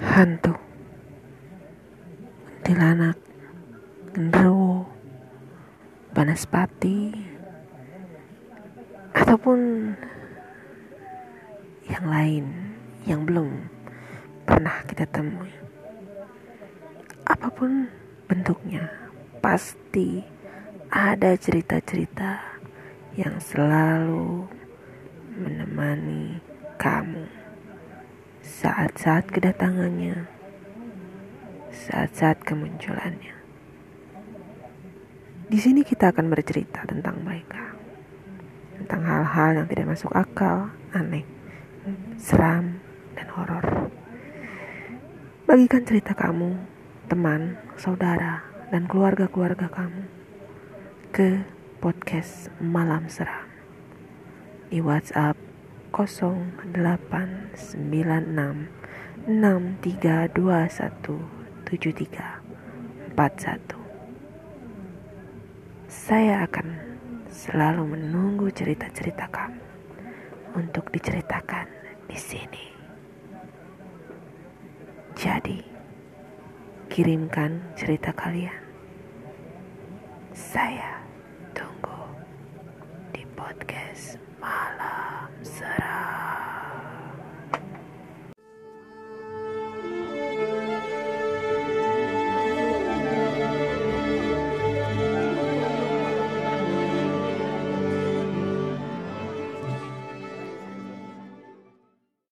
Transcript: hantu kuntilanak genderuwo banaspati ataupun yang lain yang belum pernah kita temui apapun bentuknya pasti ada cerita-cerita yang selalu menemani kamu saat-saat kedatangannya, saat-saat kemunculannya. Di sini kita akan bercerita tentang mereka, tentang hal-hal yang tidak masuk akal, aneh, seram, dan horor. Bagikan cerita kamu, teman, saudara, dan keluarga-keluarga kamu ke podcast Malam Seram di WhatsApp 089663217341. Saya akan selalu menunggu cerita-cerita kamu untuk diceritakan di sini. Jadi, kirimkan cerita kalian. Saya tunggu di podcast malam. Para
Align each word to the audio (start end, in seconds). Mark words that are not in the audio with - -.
hantu 0.00 0.56
kuntilanak 2.48 3.20
genderuwo 4.16 4.88
banaspati 6.16 7.12
ataupun 9.12 9.60
yang 11.84 12.06
lain 12.08 12.44
yang 13.04 13.20
belum 13.28 13.68
pernah 14.48 14.72
kita 14.88 15.04
temui 15.04 15.52
apapun 17.28 17.92
bentuknya 18.24 18.88
pasti 19.44 20.24
ada 20.88 21.36
cerita-cerita 21.36 22.40
yang 23.20 23.36
selalu 23.36 24.48
menemani 25.36 26.40
kamu 26.80 27.39
saat-saat 28.60 29.24
kedatangannya, 29.32 30.28
saat-saat 31.72 32.44
kemunculannya. 32.44 33.32
Di 35.48 35.56
sini 35.56 35.80
kita 35.80 36.12
akan 36.12 36.28
bercerita 36.28 36.84
tentang 36.84 37.24
mereka, 37.24 37.72
tentang 38.76 39.00
hal-hal 39.08 39.64
yang 39.64 39.66
tidak 39.72 39.96
masuk 39.96 40.12
akal, 40.12 40.68
aneh, 40.92 41.24
seram, 42.20 42.84
dan 43.16 43.26
horor. 43.32 43.66
Bagikan 45.48 45.88
cerita 45.88 46.12
kamu, 46.12 46.60
teman, 47.08 47.56
saudara, 47.80 48.44
dan 48.68 48.84
keluarga-keluarga 48.84 49.72
kamu 49.72 50.04
ke 51.16 51.48
podcast 51.80 52.52
Malam 52.60 53.08
Seram 53.08 53.48
di 54.70 54.78
WhatsApp 54.84 55.48
089663217341. 55.90 55.90
Saya 65.90 66.46
akan 66.46 66.68
selalu 67.30 67.82
menunggu 67.98 68.46
cerita-cerita 68.54 69.26
kamu 69.34 69.62
untuk 70.54 70.86
diceritakan 70.94 71.66
di 72.06 72.18
sini. 72.18 72.64
Jadi, 75.18 75.58
kirimkan 76.86 77.60
cerita 77.74 78.14
kalian. 78.14 78.62
Saya 80.30 81.02
tunggu 81.50 82.06
di 83.10 83.26
podcast 83.34 84.16
malam. 84.38 84.89
Para 85.80 86.09